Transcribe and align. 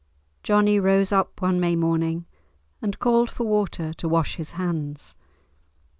Johnie 0.41 0.79
rose 0.79 1.11
up 1.11 1.43
one 1.43 1.59
May 1.59 1.75
morning, 1.75 2.25
and 2.81 2.97
called 2.97 3.29
for 3.29 3.43
water 3.45 3.93
to 3.93 4.09
wash 4.09 4.37
his 4.37 4.53
hands. 4.57 5.15